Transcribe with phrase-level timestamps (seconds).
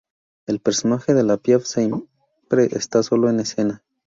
[0.47, 3.83] El personaje de La Piaf siempre está solo en escena.